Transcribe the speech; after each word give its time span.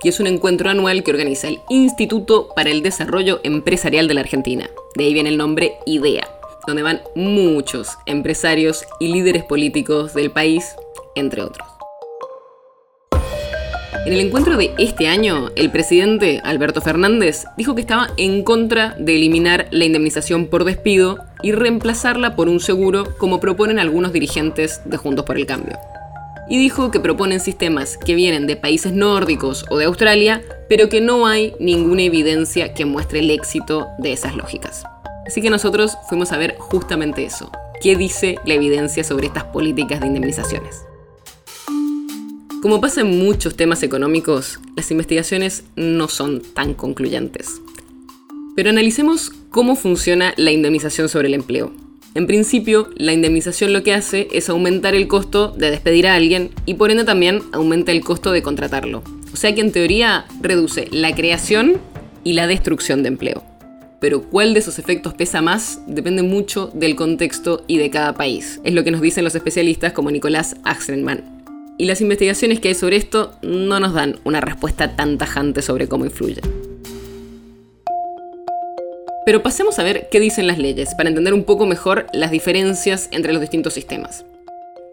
que 0.00 0.08
es 0.08 0.20
un 0.20 0.26
encuentro 0.26 0.70
anual 0.70 1.02
que 1.02 1.10
organiza 1.10 1.48
el 1.48 1.60
Instituto 1.68 2.48
para 2.54 2.70
el 2.70 2.82
Desarrollo 2.82 3.40
Empresarial 3.42 4.08
de 4.08 4.14
la 4.14 4.20
Argentina. 4.20 4.70
De 4.96 5.04
ahí 5.04 5.14
viene 5.14 5.30
el 5.30 5.38
nombre 5.38 5.74
IDEA, 5.86 6.28
donde 6.66 6.82
van 6.82 7.02
muchos 7.14 7.96
empresarios 8.06 8.84
y 9.00 9.12
líderes 9.12 9.44
políticos 9.44 10.14
del 10.14 10.30
país, 10.30 10.74
entre 11.14 11.42
otros. 11.42 11.66
En 14.06 14.12
el 14.12 14.20
encuentro 14.20 14.56
de 14.56 14.72
este 14.78 15.08
año, 15.08 15.50
el 15.56 15.72
presidente 15.72 16.40
Alberto 16.44 16.80
Fernández 16.80 17.44
dijo 17.56 17.74
que 17.74 17.80
estaba 17.80 18.10
en 18.16 18.44
contra 18.44 18.94
de 19.00 19.16
eliminar 19.16 19.66
la 19.72 19.84
indemnización 19.84 20.46
por 20.46 20.64
despido 20.64 21.18
y 21.42 21.50
reemplazarla 21.50 22.36
por 22.36 22.48
un 22.48 22.60
seguro 22.60 23.16
como 23.18 23.40
proponen 23.40 23.80
algunos 23.80 24.12
dirigentes 24.12 24.80
de 24.84 24.96
Juntos 24.96 25.24
por 25.24 25.36
el 25.36 25.46
Cambio. 25.46 25.76
Y 26.48 26.58
dijo 26.58 26.90
que 26.90 27.00
proponen 27.00 27.40
sistemas 27.40 27.96
que 27.96 28.14
vienen 28.14 28.46
de 28.46 28.56
países 28.56 28.92
nórdicos 28.92 29.64
o 29.68 29.78
de 29.78 29.86
Australia, 29.86 30.42
pero 30.68 30.88
que 30.88 31.00
no 31.00 31.26
hay 31.26 31.54
ninguna 31.58 32.02
evidencia 32.02 32.72
que 32.72 32.84
muestre 32.84 33.18
el 33.18 33.30
éxito 33.30 33.88
de 33.98 34.12
esas 34.12 34.36
lógicas. 34.36 34.84
Así 35.26 35.42
que 35.42 35.50
nosotros 35.50 35.98
fuimos 36.08 36.30
a 36.32 36.38
ver 36.38 36.56
justamente 36.58 37.24
eso. 37.24 37.50
¿Qué 37.80 37.96
dice 37.96 38.38
la 38.44 38.54
evidencia 38.54 39.02
sobre 39.02 39.26
estas 39.26 39.44
políticas 39.44 40.00
de 40.00 40.06
indemnizaciones? 40.06 40.82
Como 42.62 42.80
pasa 42.80 43.02
en 43.02 43.18
muchos 43.18 43.56
temas 43.56 43.82
económicos, 43.82 44.60
las 44.76 44.90
investigaciones 44.90 45.64
no 45.76 46.08
son 46.08 46.42
tan 46.54 46.74
concluyentes. 46.74 47.60
Pero 48.54 48.70
analicemos 48.70 49.30
cómo 49.50 49.76
funciona 49.76 50.32
la 50.36 50.52
indemnización 50.52 51.08
sobre 51.08 51.28
el 51.28 51.34
empleo. 51.34 51.72
En 52.16 52.26
principio, 52.26 52.88
la 52.96 53.12
indemnización 53.12 53.74
lo 53.74 53.82
que 53.82 53.92
hace 53.92 54.28
es 54.32 54.48
aumentar 54.48 54.94
el 54.94 55.06
costo 55.06 55.48
de 55.48 55.70
despedir 55.70 56.06
a 56.06 56.14
alguien 56.14 56.48
y 56.64 56.72
por 56.72 56.90
ende 56.90 57.04
también 57.04 57.42
aumenta 57.52 57.92
el 57.92 58.02
costo 58.02 58.32
de 58.32 58.40
contratarlo. 58.40 59.02
O 59.34 59.36
sea 59.36 59.54
que 59.54 59.60
en 59.60 59.70
teoría 59.70 60.24
reduce 60.40 60.88
la 60.90 61.14
creación 61.14 61.78
y 62.24 62.32
la 62.32 62.46
destrucción 62.46 63.02
de 63.02 63.08
empleo. 63.08 63.44
Pero 64.00 64.22
cuál 64.22 64.54
de 64.54 64.60
esos 64.60 64.78
efectos 64.78 65.12
pesa 65.12 65.42
más 65.42 65.82
depende 65.86 66.22
mucho 66.22 66.70
del 66.72 66.96
contexto 66.96 67.64
y 67.66 67.76
de 67.76 67.90
cada 67.90 68.14
país. 68.14 68.62
Es 68.64 68.72
lo 68.72 68.82
que 68.82 68.92
nos 68.92 69.02
dicen 69.02 69.22
los 69.22 69.34
especialistas 69.34 69.92
como 69.92 70.10
Nicolás 70.10 70.56
Axelman 70.64 71.22
y 71.76 71.84
las 71.84 72.00
investigaciones 72.00 72.60
que 72.60 72.68
hay 72.68 72.74
sobre 72.74 72.96
esto 72.96 73.34
no 73.42 73.78
nos 73.78 73.92
dan 73.92 74.20
una 74.24 74.40
respuesta 74.40 74.96
tan 74.96 75.18
tajante 75.18 75.60
sobre 75.60 75.86
cómo 75.86 76.06
influye. 76.06 76.40
Pero 79.26 79.42
pasemos 79.42 79.80
a 79.80 79.82
ver 79.82 80.06
qué 80.08 80.20
dicen 80.20 80.46
las 80.46 80.56
leyes 80.56 80.94
para 80.94 81.08
entender 81.08 81.34
un 81.34 81.42
poco 81.42 81.66
mejor 81.66 82.06
las 82.12 82.30
diferencias 82.30 83.08
entre 83.10 83.32
los 83.32 83.40
distintos 83.40 83.74
sistemas. 83.74 84.24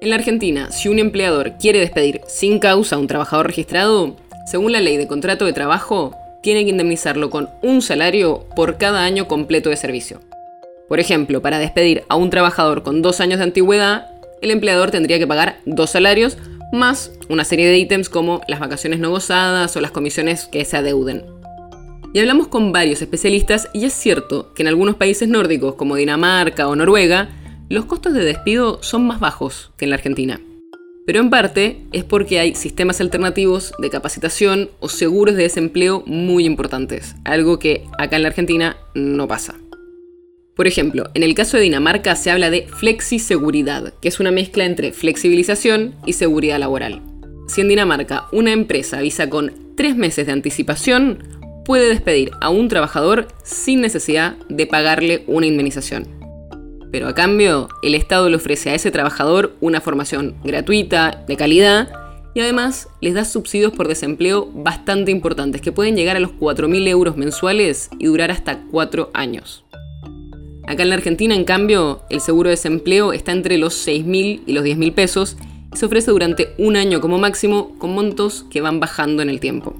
En 0.00 0.08
la 0.08 0.14
Argentina, 0.14 0.70
si 0.70 0.88
un 0.88 1.00
empleador 1.00 1.54
quiere 1.58 1.80
despedir 1.80 2.20
sin 2.28 2.60
causa 2.60 2.94
a 2.94 3.00
un 3.00 3.08
trabajador 3.08 3.48
registrado, 3.48 4.14
según 4.46 4.70
la 4.70 4.80
ley 4.80 4.98
de 4.98 5.08
contrato 5.08 5.46
de 5.46 5.52
trabajo, 5.52 6.16
tiene 6.44 6.62
que 6.62 6.70
indemnizarlo 6.70 7.28
con 7.28 7.50
un 7.60 7.82
salario 7.82 8.46
por 8.54 8.78
cada 8.78 9.02
año 9.02 9.26
completo 9.26 9.68
de 9.68 9.76
servicio. 9.76 10.20
Por 10.88 11.00
ejemplo, 11.00 11.42
para 11.42 11.58
despedir 11.58 12.04
a 12.08 12.14
un 12.14 12.30
trabajador 12.30 12.84
con 12.84 13.02
dos 13.02 13.20
años 13.20 13.38
de 13.38 13.46
antigüedad, 13.46 14.06
el 14.42 14.52
empleador 14.52 14.92
tendría 14.92 15.18
que 15.18 15.26
pagar 15.26 15.56
dos 15.66 15.90
salarios 15.90 16.38
más 16.72 17.10
una 17.28 17.42
serie 17.42 17.66
de 17.66 17.78
ítems 17.78 18.08
como 18.08 18.42
las 18.46 18.60
vacaciones 18.60 19.00
no 19.00 19.10
gozadas 19.10 19.76
o 19.76 19.80
las 19.80 19.90
comisiones 19.90 20.46
que 20.46 20.64
se 20.64 20.76
adeuden. 20.76 21.39
Y 22.12 22.18
hablamos 22.18 22.48
con 22.48 22.72
varios 22.72 23.02
especialistas 23.02 23.68
y 23.72 23.84
es 23.84 23.92
cierto 23.92 24.52
que 24.54 24.62
en 24.62 24.68
algunos 24.68 24.96
países 24.96 25.28
nórdicos 25.28 25.76
como 25.76 25.94
Dinamarca 25.94 26.66
o 26.66 26.74
Noruega, 26.74 27.28
los 27.68 27.84
costos 27.84 28.14
de 28.14 28.24
despido 28.24 28.82
son 28.82 29.06
más 29.06 29.20
bajos 29.20 29.70
que 29.76 29.84
en 29.84 29.90
la 29.90 29.96
Argentina. 29.96 30.40
Pero 31.06 31.20
en 31.20 31.30
parte 31.30 31.82
es 31.92 32.02
porque 32.02 32.40
hay 32.40 32.56
sistemas 32.56 33.00
alternativos 33.00 33.72
de 33.78 33.90
capacitación 33.90 34.70
o 34.80 34.88
seguros 34.88 35.36
de 35.36 35.44
desempleo 35.44 36.02
muy 36.04 36.46
importantes, 36.46 37.14
algo 37.24 37.60
que 37.60 37.84
acá 37.96 38.16
en 38.16 38.22
la 38.22 38.28
Argentina 38.28 38.76
no 38.94 39.28
pasa. 39.28 39.54
Por 40.56 40.66
ejemplo, 40.66 41.04
en 41.14 41.22
el 41.22 41.34
caso 41.34 41.56
de 41.56 41.62
Dinamarca 41.62 42.16
se 42.16 42.30
habla 42.30 42.50
de 42.50 42.66
flexiseguridad, 42.66 43.94
que 44.00 44.08
es 44.08 44.18
una 44.18 44.32
mezcla 44.32 44.64
entre 44.64 44.92
flexibilización 44.92 45.94
y 46.06 46.14
seguridad 46.14 46.58
laboral. 46.58 47.02
Si 47.46 47.60
en 47.60 47.68
Dinamarca 47.68 48.26
una 48.32 48.52
empresa 48.52 48.98
avisa 48.98 49.30
con 49.30 49.52
tres 49.76 49.96
meses 49.96 50.26
de 50.26 50.32
anticipación, 50.32 51.39
puede 51.64 51.88
despedir 51.88 52.30
a 52.40 52.50
un 52.50 52.68
trabajador 52.68 53.28
sin 53.42 53.80
necesidad 53.80 54.36
de 54.48 54.66
pagarle 54.66 55.24
una 55.26 55.46
indemnización. 55.46 56.08
Pero 56.90 57.06
a 57.06 57.14
cambio, 57.14 57.68
el 57.82 57.94
Estado 57.94 58.28
le 58.28 58.36
ofrece 58.36 58.70
a 58.70 58.74
ese 58.74 58.90
trabajador 58.90 59.54
una 59.60 59.80
formación 59.80 60.36
gratuita, 60.42 61.24
de 61.26 61.36
calidad, 61.36 61.88
y 62.34 62.40
además 62.40 62.88
les 63.00 63.14
da 63.14 63.24
subsidios 63.24 63.72
por 63.72 63.88
desempleo 63.88 64.50
bastante 64.52 65.10
importantes, 65.10 65.60
que 65.60 65.72
pueden 65.72 65.96
llegar 65.96 66.16
a 66.16 66.20
los 66.20 66.32
4.000 66.32 66.88
euros 66.88 67.16
mensuales 67.16 67.90
y 67.98 68.06
durar 68.06 68.30
hasta 68.30 68.62
4 68.70 69.10
años. 69.14 69.64
Acá 70.66 70.84
en 70.84 70.90
la 70.90 70.94
Argentina, 70.94 71.34
en 71.34 71.44
cambio, 71.44 72.02
el 72.10 72.20
seguro 72.20 72.48
de 72.48 72.54
desempleo 72.54 73.12
está 73.12 73.32
entre 73.32 73.58
los 73.58 73.86
6.000 73.86 74.42
y 74.46 74.52
los 74.52 74.64
10.000 74.64 74.94
pesos 74.94 75.36
y 75.72 75.76
se 75.76 75.86
ofrece 75.86 76.10
durante 76.12 76.54
un 76.58 76.76
año 76.76 77.00
como 77.00 77.18
máximo 77.18 77.76
con 77.78 77.94
montos 77.94 78.46
que 78.50 78.60
van 78.60 78.78
bajando 78.78 79.22
en 79.22 79.30
el 79.30 79.40
tiempo. 79.40 79.74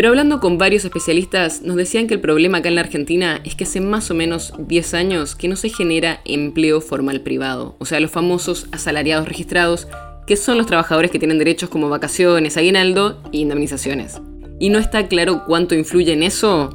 Pero 0.00 0.08
hablando 0.08 0.40
con 0.40 0.56
varios 0.56 0.86
especialistas, 0.86 1.60
nos 1.60 1.76
decían 1.76 2.06
que 2.06 2.14
el 2.14 2.20
problema 2.20 2.56
acá 2.56 2.70
en 2.70 2.76
la 2.76 2.80
Argentina 2.80 3.42
es 3.44 3.54
que 3.54 3.64
hace 3.64 3.82
más 3.82 4.10
o 4.10 4.14
menos 4.14 4.54
10 4.58 4.94
años 4.94 5.36
que 5.36 5.46
no 5.46 5.56
se 5.56 5.68
genera 5.68 6.22
empleo 6.24 6.80
formal 6.80 7.20
privado, 7.20 7.76
o 7.78 7.84
sea, 7.84 8.00
los 8.00 8.10
famosos 8.10 8.66
asalariados 8.72 9.28
registrados, 9.28 9.88
que 10.26 10.36
son 10.36 10.56
los 10.56 10.66
trabajadores 10.66 11.10
que 11.10 11.18
tienen 11.18 11.36
derechos 11.36 11.68
como 11.68 11.90
vacaciones, 11.90 12.56
aguinaldo 12.56 13.22
e 13.30 13.40
indemnizaciones. 13.40 14.22
Y 14.58 14.70
no 14.70 14.78
está 14.78 15.06
claro 15.06 15.42
cuánto 15.46 15.74
influye 15.74 16.14
en 16.14 16.22
eso 16.22 16.70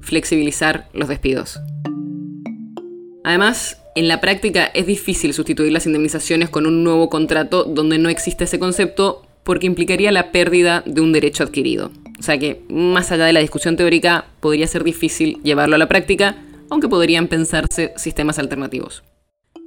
flexibilizar 0.00 0.88
los 0.92 1.08
despidos. 1.08 1.58
Además, 3.24 3.82
en 3.96 4.06
la 4.06 4.20
práctica 4.20 4.66
es 4.66 4.86
difícil 4.86 5.34
sustituir 5.34 5.72
las 5.72 5.86
indemnizaciones 5.86 6.48
con 6.48 6.64
un 6.64 6.84
nuevo 6.84 7.10
contrato 7.10 7.64
donde 7.64 7.98
no 7.98 8.08
existe 8.08 8.44
ese 8.44 8.60
concepto 8.60 9.26
porque 9.42 9.66
implicaría 9.66 10.12
la 10.12 10.30
pérdida 10.30 10.84
de 10.86 11.00
un 11.00 11.10
derecho 11.10 11.42
adquirido. 11.42 11.90
O 12.18 12.22
sea 12.22 12.38
que, 12.38 12.62
más 12.68 13.12
allá 13.12 13.26
de 13.26 13.32
la 13.32 13.40
discusión 13.40 13.76
teórica, 13.76 14.26
podría 14.40 14.66
ser 14.66 14.84
difícil 14.84 15.40
llevarlo 15.42 15.76
a 15.76 15.78
la 15.78 15.88
práctica, 15.88 16.36
aunque 16.70 16.88
podrían 16.88 17.28
pensarse 17.28 17.92
sistemas 17.96 18.38
alternativos. 18.38 19.04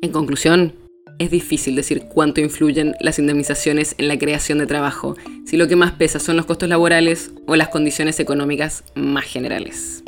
En 0.01 0.11
conclusión, 0.11 0.73
es 1.19 1.29
difícil 1.29 1.75
decir 1.75 2.05
cuánto 2.11 2.41
influyen 2.41 2.95
las 2.99 3.19
indemnizaciones 3.19 3.95
en 3.97 4.07
la 4.07 4.17
creación 4.17 4.57
de 4.57 4.65
trabajo, 4.65 5.15
si 5.45 5.55
lo 5.55 5.67
que 5.67 5.75
más 5.75 5.91
pesa 5.91 6.19
son 6.19 6.35
los 6.35 6.45
costos 6.45 6.67
laborales 6.67 7.31
o 7.45 7.55
las 7.55 7.69
condiciones 7.69 8.19
económicas 8.19 8.83
más 8.95 9.25
generales. 9.25 10.03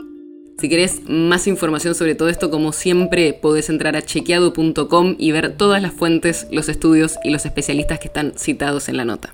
Si 0.57 0.69
querés 0.69 1.01
más 1.07 1.47
información 1.47 1.93
sobre 1.93 2.15
todo 2.15 2.29
esto, 2.29 2.49
como 2.49 2.71
siempre, 2.71 3.33
podés 3.33 3.69
entrar 3.69 3.95
a 3.95 4.01
chequeado.com 4.01 5.15
y 5.17 5.31
ver 5.31 5.55
todas 5.55 5.81
las 5.81 5.93
fuentes, 5.93 6.47
los 6.51 6.69
estudios 6.69 7.17
y 7.23 7.31
los 7.31 7.45
especialistas 7.45 7.99
que 7.99 8.07
están 8.07 8.33
citados 8.37 8.89
en 8.89 8.97
la 8.97 9.05
nota. 9.05 9.33